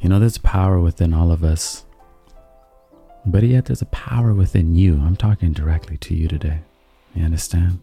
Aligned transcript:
You 0.00 0.08
know, 0.10 0.18
there's 0.20 0.38
power 0.38 0.80
within 0.80 1.12
all 1.12 1.32
of 1.32 1.42
us, 1.42 1.84
but 3.24 3.42
yet 3.42 3.64
there's 3.64 3.82
a 3.82 3.86
power 3.86 4.34
within 4.34 4.76
you. 4.76 4.94
I'm 4.94 5.16
talking 5.16 5.52
directly 5.52 5.96
to 5.98 6.14
you 6.14 6.28
today. 6.28 6.60
You 7.14 7.24
understand? 7.24 7.80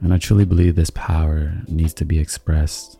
And 0.00 0.12
I 0.12 0.18
truly 0.18 0.44
believe 0.44 0.76
this 0.76 0.90
power 0.90 1.54
needs 1.66 1.94
to 1.94 2.04
be 2.04 2.18
expressed, 2.18 2.98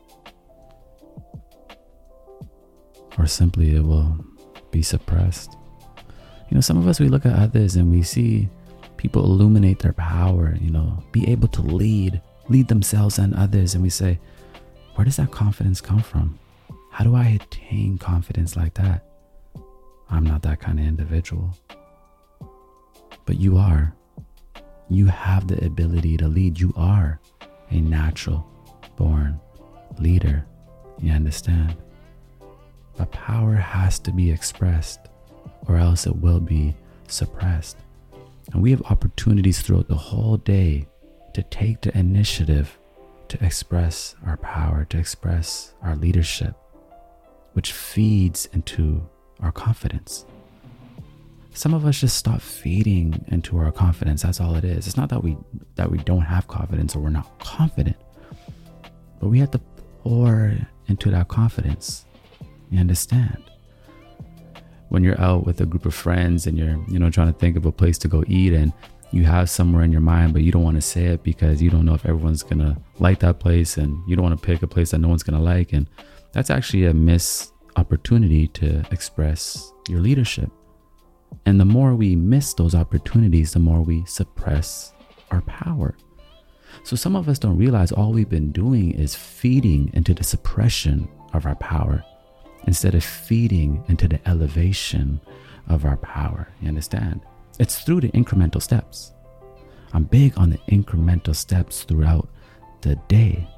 or 3.19 3.27
simply 3.27 3.77
it 3.77 3.85
will 3.85 4.25
be 4.71 4.83
suppressed. 4.83 5.57
You 6.51 6.57
know, 6.57 6.61
some 6.61 6.79
of 6.79 6.89
us, 6.89 6.99
we 6.99 7.09
look 7.09 7.27
at 7.27 7.39
others 7.39 7.77
and 7.77 7.91
we 7.91 8.03
see 8.03 8.49
people 8.97 9.25
illuminate 9.25 9.81
their 9.81 9.93
power, 9.93 10.57
you 10.61 10.71
know, 10.71 11.05
be 11.13 11.29
able 11.29 11.49
to 11.49 11.63
lead, 11.63 12.21
lead 12.49 12.69
themselves 12.69 13.19
and 13.19 13.35
others. 13.35 13.75
And 13.75 13.83
we 13.83 13.91
say, 13.91 14.19
where 14.95 15.05
does 15.05 15.17
that 15.17 15.31
confidence 15.31 15.81
come 15.81 16.01
from? 16.01 16.39
How 16.95 17.03
do 17.03 17.17
I 17.17 17.41
attain 17.41 17.99
confidence 17.99 18.55
like 18.55 18.75
that? 18.75 19.05
I'm 20.09 20.23
not 20.23 20.43
that 20.43 20.61
kind 20.61 20.79
of 20.79 20.87
individual. 20.87 21.53
But 23.27 23.37
you 23.37 23.57
are. 23.57 23.93
You 24.89 25.07
have 25.07 25.49
the 25.49 25.59
ability 25.67 26.17
to 26.19 26.29
lead. 26.29 26.61
You 26.61 26.73
are 26.77 27.19
a 27.71 27.81
natural 27.81 28.47
born 28.95 29.41
leader. 29.99 30.47
You 31.01 31.11
understand? 31.11 31.75
But 32.97 33.11
power 33.11 33.55
has 33.57 33.99
to 33.99 34.13
be 34.13 34.31
expressed, 34.31 35.01
or 35.67 35.77
else 35.79 36.07
it 36.07 36.15
will 36.15 36.39
be 36.39 36.77
suppressed. 37.09 37.77
And 38.53 38.63
we 38.63 38.71
have 38.71 38.83
opportunities 38.83 39.61
throughout 39.61 39.89
the 39.89 39.97
whole 39.97 40.37
day 40.37 40.87
to 41.33 41.43
take 41.43 41.81
the 41.81 41.99
initiative 41.99 42.79
to 43.27 43.45
express 43.45 44.15
our 44.25 44.37
power, 44.37 44.85
to 44.91 44.97
express 44.97 45.75
our 45.83 45.97
leadership, 45.97 46.55
which 47.55 47.73
feeds 47.73 48.47
into 48.53 49.03
our 49.41 49.51
confidence. 49.51 50.27
Some 51.55 51.73
of 51.73 51.87
us 51.87 52.01
just 52.01 52.17
stop 52.17 52.41
feeding 52.41 53.25
into 53.29 53.57
our 53.59 53.71
confidence. 53.71 54.23
That's 54.23 54.41
all 54.41 54.57
it 54.57 54.65
is. 54.65 54.87
It's 54.87 54.97
not 54.97 55.09
that 55.11 55.23
we 55.23 55.37
that 55.77 55.91
we 55.91 55.99
don't 55.99 56.23
have 56.23 56.49
confidence 56.49 56.95
or 56.95 56.99
we're 57.01 57.11
not 57.11 57.39
confident. 57.39 57.97
But 59.21 59.29
we 59.29 59.39
have 59.39 59.53
to 59.53 59.61
pour 60.03 60.53
into 60.89 61.11
that 61.11 61.29
confidence. 61.29 62.05
You 62.71 62.81
understand? 62.81 63.43
When 64.89 65.05
you're 65.05 65.21
out 65.21 65.47
with 65.47 65.61
a 65.61 65.67
group 65.67 65.87
of 65.87 65.95
friends 65.95 66.47
and 66.47 66.59
you're, 66.59 66.77
you 66.89 66.99
know, 66.99 67.11
trying 67.11 67.33
to 67.33 67.39
think 67.39 67.57
of 67.57 67.67
a 67.67 67.73
place 67.73 67.99
to 67.99 68.09
go 68.09 68.25
eat 68.27 68.53
and 68.53 68.73
you 69.13 69.25
have 69.25 69.49
somewhere 69.49 69.85
in 69.85 69.93
your 69.93 70.01
mind, 70.01 70.33
but 70.33 70.43
you 70.43 70.51
don't 70.51 70.65
want 70.65 70.77
to 70.77 70.83
say 70.83 71.07
it 71.07 71.23
because 71.23 71.63
you 71.63 71.71
don't 71.71 71.85
know 71.85 71.95
if 71.95 72.05
everyone's 72.05 72.43
gonna 72.43 72.77
like 72.99 73.21
that 73.21 73.39
place 73.39 73.77
and 73.77 73.97
you 74.09 74.17
don't 74.17 74.25
want 74.25 74.39
to 74.39 74.45
pick 74.45 74.63
a 74.63 74.67
place 74.67 74.91
that 74.91 74.99
no 74.99 75.09
one's 75.09 75.23
gonna 75.23 75.41
like. 75.41 75.73
And 75.73 75.89
that's 76.35 76.51
actually 76.51 76.87
a 76.87 76.93
missed 76.93 77.53
opportunity 77.77 78.49
to 78.49 78.85
express 78.91 79.73
your 79.89 80.01
leadership. 80.01 80.51
And 81.47 81.61
the 81.61 81.65
more 81.65 81.95
we 81.95 82.17
miss 82.17 82.55
those 82.55 82.75
opportunities, 82.75 83.53
the 83.53 83.61
more 83.61 83.81
we 83.81 84.05
suppress 84.05 84.93
our 85.31 85.43
power. 85.43 85.97
So 86.83 86.97
some 86.97 87.15
of 87.15 87.29
us 87.29 87.39
don't 87.39 87.57
realize 87.57 87.93
all 87.93 88.13
we've 88.13 88.29
been 88.29 88.51
doing 88.51 88.93
is 88.93 89.15
feeding 89.15 89.91
into 89.95 90.13
the 90.13 90.25
suppression 90.25 91.09
of 91.33 91.47
our 91.47 91.55
power 91.57 92.05
instead 92.67 92.95
of 92.95 93.05
feeding 93.05 93.85
into 93.89 94.09
the 94.09 94.21
elevation 94.29 95.21
of 95.69 95.85
our 95.85 95.97
power. 95.99 96.49
You 96.61 96.69
understand? 96.69 97.21
It's 97.61 97.81
through 97.81 98.01
the 98.01 98.11
incremental 98.11 98.61
steps. 98.61 99.13
I'm 99.93 100.05
big 100.05 100.37
on 100.37 100.51
the 100.51 100.59
incremental 100.69 101.37
steps 101.37 101.85
throughout 101.85 102.29
the 102.81 102.97
day. 103.07 103.49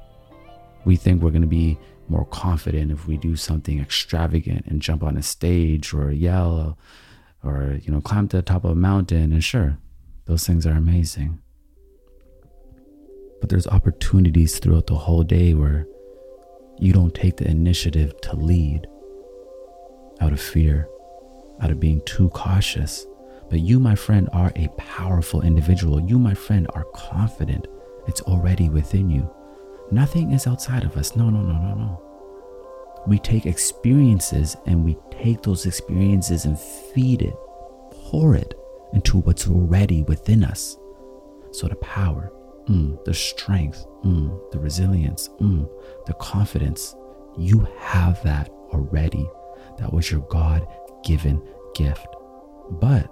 We 0.85 0.95
think 0.95 1.21
we're 1.21 1.31
going 1.31 1.41
to 1.41 1.47
be 1.47 1.79
more 2.09 2.25
confident 2.25 2.91
if 2.91 3.07
we 3.07 3.17
do 3.17 3.35
something 3.35 3.79
extravagant 3.79 4.65
and 4.65 4.81
jump 4.81 5.03
on 5.03 5.17
a 5.17 5.23
stage 5.23 5.93
or 5.93 6.11
yell 6.11 6.77
or 7.43 7.79
you 7.81 7.91
know 7.91 8.01
climb 8.01 8.27
to 8.29 8.37
the 8.37 8.43
top 8.43 8.63
of 8.63 8.71
a 8.71 8.75
mountain. 8.75 9.31
And 9.31 9.43
sure 9.43 9.77
those 10.25 10.45
things 10.45 10.65
are 10.65 10.71
amazing. 10.71 11.39
But 13.39 13.49
there's 13.49 13.67
opportunities 13.67 14.59
throughout 14.59 14.87
the 14.87 14.95
whole 14.95 15.23
day 15.23 15.53
where 15.53 15.85
you 16.79 16.93
don't 16.93 17.13
take 17.13 17.37
the 17.37 17.47
initiative 17.49 18.19
to 18.21 18.35
lead 18.35 18.87
out 20.19 20.33
of 20.33 20.41
fear 20.41 20.87
out 21.61 21.71
of 21.71 21.79
being 21.79 22.01
too 22.05 22.29
cautious. 22.29 23.05
But 23.49 23.59
you 23.59 23.79
my 23.79 23.95
friend 23.95 24.29
are 24.33 24.51
a 24.55 24.67
powerful 24.77 25.41
individual. 25.41 26.01
You 26.01 26.19
my 26.19 26.33
friend 26.33 26.67
are 26.73 26.85
confident. 26.93 27.67
It's 28.07 28.21
already 28.21 28.69
within 28.69 29.09
you 29.09 29.29
nothing 29.91 30.31
is 30.31 30.47
outside 30.47 30.83
of 30.83 30.97
us 30.97 31.15
no 31.15 31.29
no 31.29 31.41
no 31.41 31.53
no 31.53 31.75
no 31.75 32.07
we 33.07 33.17
take 33.19 33.45
experiences 33.45 34.57
and 34.65 34.83
we 34.83 34.97
take 35.11 35.41
those 35.41 35.65
experiences 35.65 36.45
and 36.45 36.59
feed 36.59 37.21
it, 37.21 37.35
pour 37.91 38.35
it 38.35 38.53
into 38.93 39.19
what's 39.19 39.47
already 39.47 40.03
within 40.03 40.43
us. 40.43 40.77
So 41.51 41.67
the 41.67 41.75
power, 41.77 42.31
mm, 42.67 43.03
the 43.05 43.13
strength, 43.13 43.85
mm, 44.03 44.51
the 44.51 44.59
resilience, 44.59 45.29
mm, 45.39 45.69
the 46.05 46.13
confidence, 46.15 46.95
you 47.37 47.65
have 47.79 48.21
that 48.23 48.49
already. 48.73 49.29
That 49.79 49.93
was 49.93 50.11
your 50.11 50.21
God 50.21 50.67
given 51.05 51.41
gift. 51.75 52.07
But 52.71 53.09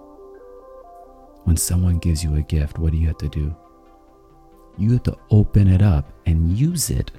when 1.45 1.55
someone 1.55 1.99
gives 1.99 2.21
you 2.23 2.35
a 2.35 2.41
gift, 2.41 2.79
what 2.79 2.91
do 2.91 2.97
you 2.97 3.07
have 3.07 3.17
to 3.19 3.29
do? 3.29 3.55
You 4.77 4.93
have 4.93 5.03
to 5.03 5.17
open 5.29 5.67
it 5.67 5.81
up 5.81 6.11
and 6.25 6.57
use 6.57 6.89
it 6.89 7.11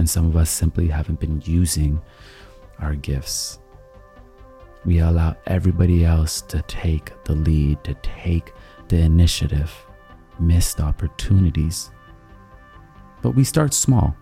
and 0.00 0.08
some 0.08 0.26
of 0.26 0.34
us 0.34 0.48
simply 0.48 0.88
haven't 0.88 1.20
been 1.20 1.42
using 1.44 2.00
our 2.78 2.94
gifts. 2.94 3.58
We 4.86 5.00
allow 5.00 5.36
everybody 5.46 6.06
else 6.06 6.40
to 6.42 6.62
take 6.62 7.12
the 7.24 7.34
lead, 7.34 7.84
to 7.84 7.92
take 7.96 8.54
the 8.88 8.96
initiative, 8.96 9.70
missed 10.38 10.80
opportunities. 10.80 11.90
But 13.20 13.32
we 13.32 13.44
start 13.44 13.74
small. 13.74 14.16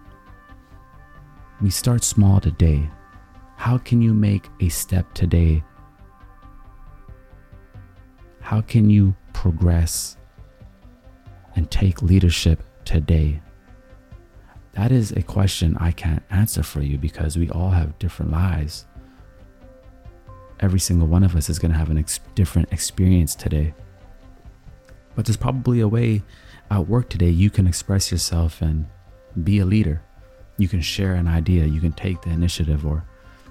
We 1.62 1.70
start 1.70 2.02
small 2.02 2.40
today. 2.40 2.90
How 3.54 3.78
can 3.78 4.02
you 4.02 4.12
make 4.12 4.48
a 4.58 4.68
step 4.68 5.14
today? 5.14 5.62
How 8.40 8.62
can 8.62 8.90
you 8.90 9.14
progress 9.32 10.16
and 11.56 11.70
take 11.70 12.02
leadership 12.02 12.62
today? 12.84 13.40
That 14.72 14.92
is 14.92 15.12
a 15.12 15.22
question 15.22 15.76
I 15.80 15.90
can't 15.90 16.22
answer 16.30 16.62
for 16.62 16.82
you 16.82 16.98
because 16.98 17.36
we 17.36 17.50
all 17.50 17.70
have 17.70 17.98
different 17.98 18.30
lives. 18.30 18.86
Every 20.60 20.80
single 20.80 21.08
one 21.08 21.24
of 21.24 21.34
us 21.34 21.48
is 21.48 21.58
going 21.58 21.72
to 21.72 21.78
have 21.78 21.90
a 21.90 21.98
ex- 21.98 22.20
different 22.34 22.72
experience 22.72 23.34
today. 23.34 23.74
But 25.16 25.26
there's 25.26 25.36
probably 25.36 25.80
a 25.80 25.88
way 25.88 26.22
at 26.70 26.86
work 26.86 27.08
today 27.08 27.30
you 27.30 27.50
can 27.50 27.66
express 27.66 28.12
yourself 28.12 28.62
and 28.62 28.86
be 29.42 29.58
a 29.58 29.64
leader. 29.64 30.00
You 30.58 30.68
can 30.68 30.80
share 30.80 31.14
an 31.14 31.26
idea, 31.26 31.64
you 31.66 31.80
can 31.80 31.92
take 31.92 32.22
the 32.22 32.30
initiative, 32.30 32.86
or 32.86 33.04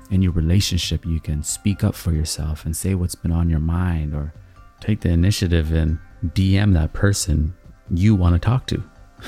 in 0.10 0.22
your 0.22 0.32
relationship, 0.32 1.06
you 1.06 1.20
can 1.20 1.44
speak 1.44 1.84
up 1.84 1.96
for 1.96 2.14
yourself 2.14 2.66
and 2.66 2.76
say 2.76 2.96
what's 2.96 3.16
been 3.16 3.32
on 3.34 3.50
your 3.50 3.60
mind, 3.60 4.14
or 4.14 4.34
take 4.80 5.02
the 5.02 5.10
initiative 5.10 5.74
and 5.74 6.00
DM 6.26 6.74
that 6.74 6.94
person 6.94 7.54
you 7.92 8.16
want 8.16 8.36
to 8.36 8.40
talk 8.40 8.68
to. 8.68 8.84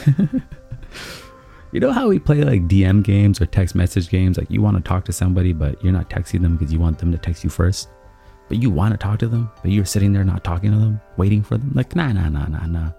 You 1.72 1.80
know 1.80 1.92
how 1.92 2.08
we 2.08 2.18
play 2.18 2.42
like 2.42 2.68
DM 2.68 3.04
games 3.04 3.40
or 3.40 3.46
text 3.46 3.76
message 3.76 4.10
games? 4.10 4.40
Like 4.40 4.50
you 4.50 4.60
want 4.60 4.78
to 4.78 4.84
talk 4.84 5.06
to 5.06 5.14
somebody, 5.14 5.54
but 5.54 5.82
you're 5.84 5.94
not 5.94 6.10
texting 6.10 6.42
them 6.42 6.58
because 6.58 6.74
you 6.74 6.80
want 6.80 6.98
them 6.98 7.12
to 7.12 7.18
text 7.18 7.44
you 7.44 7.50
first. 7.52 7.90
But 8.48 8.58
you 8.58 8.72
want 8.72 8.94
to 8.94 8.98
talk 8.98 9.20
to 9.20 9.28
them, 9.28 9.52
but 9.62 9.70
you're 9.70 9.86
sitting 9.86 10.12
there 10.12 10.24
not 10.24 10.44
talking 10.44 10.72
to 10.72 10.78
them, 10.78 11.00
waiting 11.18 11.44
for 11.44 11.60
them. 11.60 11.72
Like, 11.76 11.96
nah, 11.96 12.12
nah, 12.12 12.28
nah, 12.30 12.48
nah, 12.48 12.66
nah. 12.66 12.92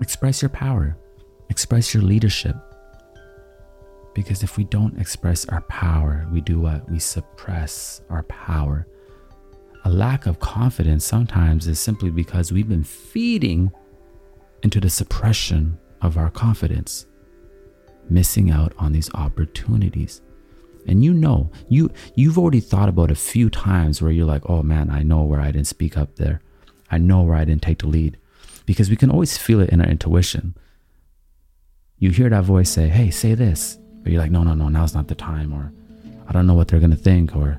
Express 0.00 0.42
your 0.42 0.48
power, 0.48 0.96
express 1.48 1.94
your 1.94 2.02
leadership. 2.02 2.56
Because 4.14 4.42
if 4.42 4.56
we 4.56 4.64
don't 4.64 4.98
express 4.98 5.48
our 5.48 5.60
power, 5.62 6.26
we 6.32 6.40
do 6.40 6.60
what? 6.60 6.90
We 6.90 6.98
suppress 6.98 8.02
our 8.10 8.24
power. 8.24 8.88
A 9.84 9.90
lack 9.90 10.26
of 10.26 10.40
confidence 10.40 11.04
sometimes 11.04 11.68
is 11.68 11.78
simply 11.78 12.10
because 12.10 12.50
we've 12.50 12.68
been 12.68 12.84
feeding 12.84 13.70
into 14.62 14.80
the 14.80 14.90
suppression 14.90 15.78
of 16.00 16.16
our 16.16 16.30
confidence 16.30 17.06
missing 18.08 18.50
out 18.50 18.72
on 18.78 18.92
these 18.92 19.12
opportunities. 19.14 20.20
And 20.86 21.04
you 21.04 21.14
know, 21.14 21.50
you 21.68 21.90
you've 22.16 22.38
already 22.38 22.60
thought 22.60 22.88
about 22.88 23.10
a 23.10 23.16
few 23.16 23.48
times 23.48 24.02
where 24.02 24.10
you're 24.10 24.26
like, 24.26 24.48
"Oh 24.48 24.62
man, 24.62 24.90
I 24.90 25.02
know 25.02 25.22
where 25.22 25.40
I 25.40 25.52
didn't 25.52 25.68
speak 25.68 25.96
up 25.96 26.16
there. 26.16 26.40
I 26.90 26.98
know 26.98 27.22
where 27.22 27.36
I 27.36 27.44
didn't 27.44 27.62
take 27.62 27.78
the 27.78 27.86
lead." 27.86 28.18
Because 28.66 28.90
we 28.90 28.96
can 28.96 29.10
always 29.10 29.38
feel 29.38 29.60
it 29.60 29.70
in 29.70 29.80
our 29.80 29.88
intuition. 29.88 30.54
You 31.98 32.10
hear 32.10 32.28
that 32.30 32.44
voice 32.44 32.70
say, 32.70 32.88
"Hey, 32.88 33.10
say 33.10 33.34
this." 33.34 33.78
But 34.02 34.10
you're 34.10 34.20
like, 34.20 34.32
"No, 34.32 34.42
no, 34.42 34.54
no, 34.54 34.68
now's 34.68 34.94
not 34.94 35.06
the 35.06 35.14
time." 35.14 35.52
Or 35.52 35.72
I 36.28 36.32
don't 36.32 36.46
know 36.46 36.54
what 36.54 36.68
they're 36.68 36.80
going 36.80 36.90
to 36.90 36.96
think 36.96 37.36
or 37.36 37.58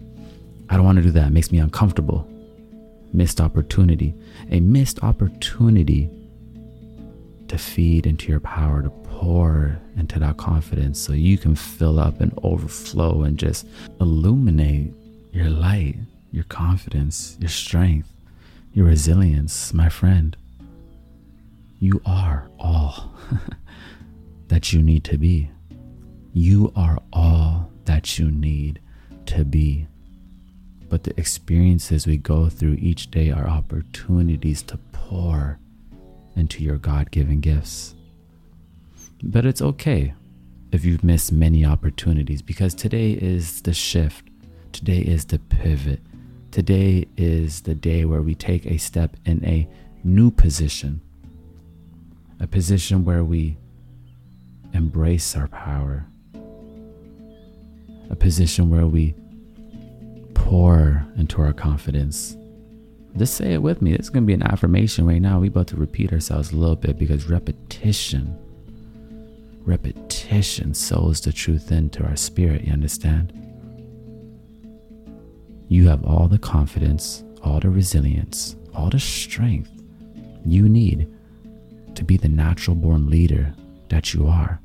I 0.69 0.75
don't 0.75 0.85
want 0.85 0.97
to 0.97 1.03
do 1.03 1.11
that. 1.11 1.27
It 1.27 1.33
makes 1.33 1.51
me 1.51 1.59
uncomfortable. 1.59 2.27
Missed 3.13 3.39
opportunity. 3.39 4.15
A 4.49 4.59
missed 4.59 5.01
opportunity 5.03 6.09
to 7.53 7.59
feed 7.59 8.07
into 8.07 8.31
your 8.31 8.39
power, 8.39 8.81
to 8.81 8.89
pour 8.89 9.79
into 9.95 10.17
that 10.17 10.37
confidence 10.37 10.99
so 10.99 11.13
you 11.13 11.37
can 11.37 11.55
fill 11.55 11.99
up 11.99 12.19
and 12.19 12.33
overflow 12.41 13.21
and 13.21 13.37
just 13.37 13.67
illuminate 14.01 14.91
your 15.31 15.51
light, 15.51 15.95
your 16.31 16.45
confidence, 16.45 17.37
your 17.39 17.51
strength, 17.51 18.11
your 18.73 18.87
resilience, 18.87 19.71
my 19.71 19.87
friend. 19.87 20.35
You 21.77 22.01
are 22.07 22.49
all 22.57 23.13
that 24.47 24.73
you 24.73 24.81
need 24.81 25.03
to 25.03 25.19
be. 25.19 25.51
You 26.33 26.73
are 26.75 26.97
all 27.13 27.69
that 27.85 28.17
you 28.17 28.31
need 28.31 28.79
to 29.27 29.45
be. 29.45 29.85
But 30.89 31.03
the 31.03 31.13
experiences 31.19 32.07
we 32.07 32.17
go 32.17 32.49
through 32.49 32.77
each 32.79 33.11
day 33.11 33.29
are 33.29 33.47
opportunities 33.47 34.63
to 34.63 34.77
pour 34.91 35.59
into 36.35 36.63
your 36.63 36.77
God 36.77 37.11
given 37.11 37.39
gifts. 37.39 37.95
But 39.21 39.45
it's 39.45 39.61
okay 39.61 40.13
if 40.71 40.83
you've 40.83 41.03
missed 41.03 41.31
many 41.31 41.65
opportunities 41.65 42.41
because 42.41 42.73
today 42.73 43.11
is 43.11 43.61
the 43.61 43.73
shift. 43.73 44.27
Today 44.71 44.99
is 44.99 45.25
the 45.25 45.39
pivot. 45.39 46.01
Today 46.51 47.07
is 47.15 47.61
the 47.61 47.75
day 47.75 48.05
where 48.05 48.21
we 48.21 48.35
take 48.35 48.65
a 48.65 48.77
step 48.77 49.15
in 49.25 49.43
a 49.45 49.67
new 50.03 50.29
position, 50.29 51.01
a 52.39 52.47
position 52.47 53.05
where 53.05 53.23
we 53.23 53.57
embrace 54.73 55.35
our 55.35 55.47
power, 55.47 56.05
a 58.09 58.15
position 58.15 58.69
where 58.69 58.87
we 58.87 59.15
pour 60.33 61.05
into 61.15 61.41
our 61.41 61.53
confidence. 61.53 62.35
Just 63.17 63.35
say 63.35 63.53
it 63.53 63.61
with 63.61 63.81
me. 63.81 63.93
It's 63.93 64.09
going 64.09 64.23
to 64.23 64.27
be 64.27 64.33
an 64.33 64.43
affirmation 64.43 65.05
right 65.05 65.21
now. 65.21 65.39
We're 65.39 65.47
about 65.47 65.67
to 65.67 65.75
repeat 65.75 66.11
ourselves 66.11 66.51
a 66.51 66.55
little 66.55 66.75
bit 66.75 66.97
because 66.97 67.29
repetition, 67.29 68.37
repetition 69.63 70.73
sows 70.73 71.21
the 71.21 71.31
truth 71.31 71.71
into 71.71 72.03
our 72.03 72.15
spirit. 72.15 72.63
You 72.63 72.73
understand? 72.73 73.31
You 75.67 75.87
have 75.89 76.03
all 76.03 76.27
the 76.27 76.39
confidence, 76.39 77.23
all 77.43 77.59
the 77.59 77.69
resilience, 77.69 78.55
all 78.73 78.89
the 78.89 78.99
strength 78.99 79.69
you 80.45 80.67
need 80.67 81.07
to 81.95 82.03
be 82.03 82.17
the 82.17 82.27
natural 82.27 82.75
born 82.75 83.09
leader 83.09 83.53
that 83.89 84.13
you 84.13 84.27
are. 84.27 84.59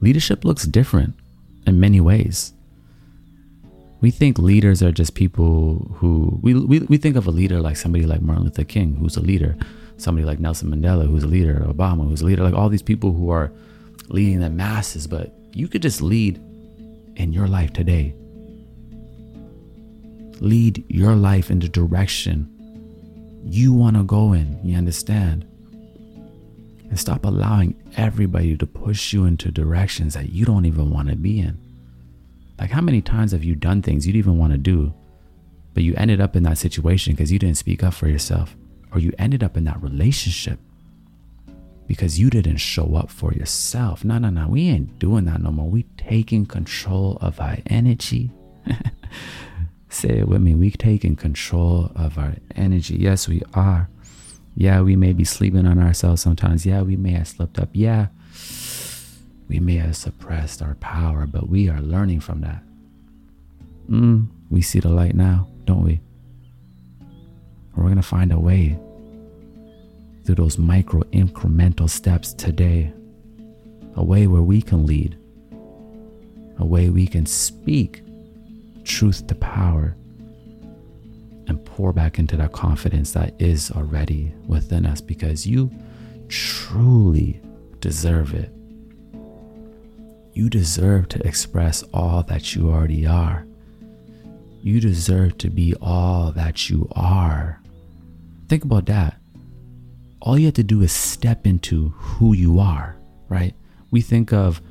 Leadership 0.00 0.44
looks 0.44 0.64
different 0.64 1.14
in 1.66 1.80
many 1.80 2.00
ways. 2.00 2.54
We 4.00 4.10
think 4.12 4.38
leaders 4.38 4.82
are 4.82 4.92
just 4.92 5.14
people 5.14 5.90
who 5.96 6.38
we, 6.40 6.54
we, 6.54 6.80
we 6.80 6.98
think 6.98 7.16
of 7.16 7.26
a 7.26 7.32
leader 7.32 7.60
like 7.60 7.76
somebody 7.76 8.06
like 8.06 8.22
Martin 8.22 8.44
Luther 8.44 8.64
King, 8.64 8.94
who's 8.94 9.16
a 9.16 9.20
leader, 9.20 9.56
somebody 9.96 10.24
like 10.24 10.38
Nelson 10.38 10.70
Mandela, 10.70 11.06
who's 11.06 11.24
a 11.24 11.28
leader, 11.28 11.64
Obama, 11.66 12.08
who's 12.08 12.20
a 12.20 12.26
leader, 12.26 12.44
like 12.44 12.54
all 12.54 12.68
these 12.68 12.82
people 12.82 13.12
who 13.12 13.30
are 13.30 13.52
leading 14.08 14.40
the 14.40 14.50
masses, 14.50 15.06
but 15.06 15.34
you 15.52 15.66
could 15.66 15.82
just 15.82 16.00
lead 16.00 16.36
in 17.16 17.32
your 17.32 17.48
life 17.48 17.72
today. 17.72 18.14
Lead 20.40 20.84
your 20.88 21.16
life 21.16 21.50
in 21.50 21.58
the 21.58 21.68
direction 21.68 22.54
you 23.44 23.72
want 23.72 23.96
to 23.96 24.04
go 24.04 24.32
in. 24.32 24.60
You 24.62 24.76
understand? 24.76 25.44
And 26.88 26.98
stop 26.98 27.24
allowing 27.24 27.74
everybody 27.96 28.56
to 28.56 28.66
push 28.66 29.12
you 29.12 29.24
into 29.24 29.50
directions 29.50 30.14
that 30.14 30.30
you 30.30 30.44
don't 30.44 30.64
even 30.64 30.90
want 30.90 31.08
to 31.08 31.16
be 31.16 31.40
in. 31.40 31.67
Like, 32.58 32.70
how 32.70 32.80
many 32.80 33.00
times 33.00 33.32
have 33.32 33.44
you 33.44 33.54
done 33.54 33.82
things 33.82 34.06
you 34.06 34.12
didn't 34.12 34.26
even 34.26 34.38
want 34.38 34.52
to 34.52 34.58
do, 34.58 34.92
but 35.74 35.82
you 35.82 35.94
ended 35.96 36.20
up 36.20 36.34
in 36.34 36.42
that 36.42 36.58
situation 36.58 37.14
because 37.14 37.30
you 37.30 37.38
didn't 37.38 37.56
speak 37.56 37.82
up 37.82 37.94
for 37.94 38.08
yourself? 38.08 38.56
Or 38.92 38.98
you 38.98 39.12
ended 39.18 39.42
up 39.42 39.56
in 39.56 39.64
that 39.64 39.82
relationship 39.82 40.58
because 41.86 42.18
you 42.18 42.30
didn't 42.30 42.56
show 42.56 42.94
up 42.94 43.10
for 43.10 43.32
yourself. 43.32 44.04
No, 44.04 44.18
no, 44.18 44.30
no. 44.30 44.48
We 44.48 44.68
ain't 44.68 44.98
doing 44.98 45.24
that 45.24 45.40
no 45.40 45.50
more. 45.50 45.68
We 45.68 45.84
taking 45.96 46.46
control 46.46 47.18
of 47.20 47.40
our 47.40 47.58
energy. 47.66 48.30
Say 49.88 50.18
it 50.18 50.28
with 50.28 50.42
me. 50.42 50.54
We 50.54 50.70
taking 50.70 51.16
control 51.16 51.90
of 51.96 52.18
our 52.18 52.34
energy. 52.54 52.96
Yes, 52.96 53.26
we 53.28 53.42
are. 53.54 53.88
Yeah, 54.54 54.82
we 54.82 54.96
may 54.96 55.12
be 55.12 55.24
sleeping 55.24 55.66
on 55.66 55.78
ourselves 55.78 56.20
sometimes. 56.20 56.66
Yeah, 56.66 56.82
we 56.82 56.96
may 56.96 57.12
have 57.12 57.28
slept 57.28 57.58
up. 57.58 57.70
Yeah, 57.72 58.08
we 59.48 59.58
may 59.58 59.76
have 59.76 59.96
suppressed 59.96 60.62
our 60.62 60.74
power, 60.76 61.26
but 61.26 61.48
we 61.48 61.68
are 61.68 61.80
learning 61.80 62.20
from 62.20 62.42
that. 62.42 62.62
Mm, 63.88 64.28
we 64.50 64.60
see 64.60 64.80
the 64.80 64.90
light 64.90 65.14
now, 65.14 65.48
don't 65.64 65.84
we? 65.84 66.00
We're 67.74 67.84
going 67.84 67.96
to 67.96 68.02
find 68.02 68.32
a 68.32 68.38
way 68.38 68.78
through 70.24 70.34
those 70.34 70.58
micro 70.58 71.02
incremental 71.12 71.88
steps 71.88 72.34
today, 72.34 72.92
a 73.94 74.04
way 74.04 74.26
where 74.26 74.42
we 74.42 74.60
can 74.60 74.84
lead, 74.84 75.16
a 76.58 76.66
way 76.66 76.90
we 76.90 77.06
can 77.06 77.24
speak 77.24 78.02
truth 78.84 79.26
to 79.28 79.34
power 79.34 79.96
and 81.46 81.64
pour 81.64 81.94
back 81.94 82.18
into 82.18 82.36
that 82.36 82.52
confidence 82.52 83.12
that 83.12 83.32
is 83.40 83.70
already 83.70 84.34
within 84.46 84.84
us 84.84 85.00
because 85.00 85.46
you 85.46 85.70
truly 86.28 87.40
deserve 87.80 88.34
it. 88.34 88.52
You 90.38 90.48
deserve 90.48 91.08
to 91.08 91.26
express 91.26 91.82
all 91.92 92.22
that 92.28 92.54
you 92.54 92.70
already 92.70 93.04
are. 93.04 93.44
You 94.62 94.78
deserve 94.78 95.36
to 95.38 95.50
be 95.50 95.74
all 95.82 96.30
that 96.30 96.70
you 96.70 96.88
are. 96.92 97.60
Think 98.48 98.62
about 98.62 98.86
that. 98.86 99.16
All 100.22 100.38
you 100.38 100.44
have 100.44 100.54
to 100.54 100.62
do 100.62 100.80
is 100.82 100.92
step 100.92 101.44
into 101.44 101.88
who 101.88 102.34
you 102.34 102.60
are, 102.60 102.96
right? 103.28 103.52
We 103.90 104.00
think 104.00 104.32
of, 104.32 104.62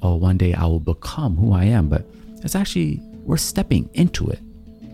oh, 0.00 0.14
one 0.14 0.38
day 0.38 0.54
I 0.54 0.64
will 0.66 0.78
become 0.78 1.36
who 1.36 1.52
I 1.52 1.64
am, 1.64 1.88
but 1.88 2.06
it's 2.44 2.54
actually, 2.54 3.00
we're 3.24 3.36
stepping 3.36 3.90
into 3.94 4.28
it. 4.30 4.38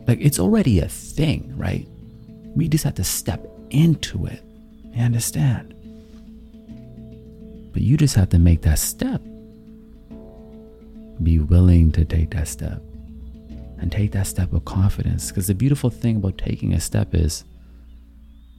Like 0.09 0.21
it's 0.23 0.39
already 0.39 0.81
a 0.81 0.89
thing, 0.89 1.53
right? 1.59 1.87
We 2.57 2.69
just 2.69 2.85
have 2.85 2.95
to 2.95 3.05
step 3.05 3.47
into 3.69 4.25
it. 4.25 4.43
You 4.95 5.03
understand? 5.03 5.75
But 7.75 7.83
you 7.83 7.99
just 7.99 8.15
have 8.15 8.31
to 8.31 8.39
make 8.39 8.63
that 8.63 8.79
step. 8.79 9.21
Be 11.23 11.39
willing 11.39 11.93
to 11.93 12.05
take 12.05 12.31
that 12.31 12.49
step 12.49 12.83
and 13.79 13.91
take 13.91 14.13
that 14.13 14.27
step 14.27 14.53
with 14.53 14.65
confidence. 14.65 15.29
Because 15.29 15.47
the 15.47 15.55
beautiful 15.55 15.91
thing 15.91 16.17
about 16.17 16.39
taking 16.39 16.73
a 16.73 16.81
step 16.81 17.15
is 17.15 17.45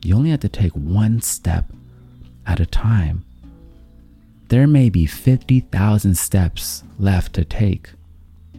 you 0.04 0.16
only 0.16 0.30
have 0.30 0.42
to 0.42 0.50
take 0.50 0.74
one 0.74 1.22
step 1.22 1.72
at 2.46 2.60
a 2.60 2.66
time. 2.66 3.26
There 4.50 4.68
may 4.68 4.90
be 4.90 5.06
50,000 5.06 6.16
steps 6.16 6.84
left 7.00 7.34
to 7.34 7.46
take, 7.46 7.90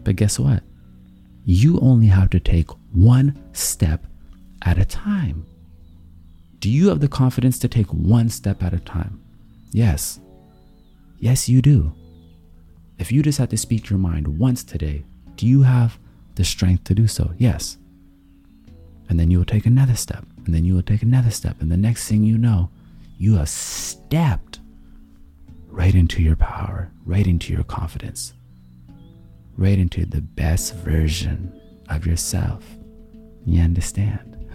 but 0.03 0.17
guess 0.17 0.39
what? 0.39 0.63
You 1.45 1.79
only 1.81 2.07
have 2.07 2.31
to 2.31 2.41
take 2.41 2.71
one 2.93 3.39
step 3.53 4.07
at 4.63 4.79
a 4.79 4.85
time. 4.85 5.47
Do 6.59 6.71
you 6.71 6.89
have 6.89 7.01
the 7.01 7.09
confidence 7.09 7.59
to 7.59 7.69
take 7.69 7.89
one 7.89 8.31
step 8.31 8.63
at 8.63 8.73
a 8.73 8.81
time? 8.81 9.21
Yes. 9.71 10.19
Yes, 11.19 11.49
you 11.49 11.61
do. 11.61 11.93
If 12.99 13.11
you 13.11 13.23
just 13.23 13.39
had 13.39 13.51
to 13.51 13.57
speak 13.57 13.91
your 13.91 13.99
mind 13.99 14.39
once 14.39 14.63
today, 14.63 15.05
do 15.37 15.47
you 15.47 15.63
have 15.63 15.99
the 16.37 16.45
strength 16.45 16.85
to 16.85 16.95
do 16.95 17.07
so? 17.07 17.33
Yes. 17.39 17.79
And 19.09 19.19
then 19.19 19.31
you 19.31 19.39
will 19.39 19.45
take 19.45 19.67
another 19.67 19.97
step, 19.97 20.25
and 20.45 20.55
then 20.55 20.65
you 20.65 20.75
will 20.75 20.83
take 20.83 21.03
another 21.03 21.31
step, 21.31 21.61
and 21.61 21.71
the 21.71 21.77
next 21.77 22.09
thing 22.09 22.25
you 22.25 22.39
know, 22.39 22.71
you 23.19 23.37
have 23.37 23.49
stepped 23.49 24.61
right 25.69 25.95
into 25.95 26.23
your 26.23 26.37
power, 26.37 26.91
right 27.05 27.27
into 27.27 27.53
your 27.53 27.65
confidence, 27.65 28.33
right 29.57 29.79
into 29.79 30.07
the 30.07 30.21
best 30.21 30.75
version 30.77 31.61
of 31.89 32.07
yourself. 32.07 32.65
You 33.45 33.63
understand? 33.63 34.37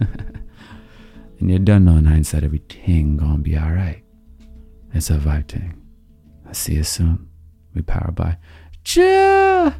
and 1.38 1.50
you 1.50 1.58
don't 1.58 1.84
know 1.84 1.96
in 1.96 2.06
hindsight 2.06 2.44
everything 2.44 3.16
gonna 3.16 3.38
be 3.38 3.56
alright. 3.56 4.02
It's 4.92 5.10
a 5.10 5.18
vibe 5.18 5.48
thing. 5.48 5.80
I'll 6.46 6.54
see 6.54 6.74
you 6.74 6.84
soon. 6.84 7.29
We 7.74 7.82
power 7.82 8.12
by. 8.12 8.36
Ja! 8.84 9.72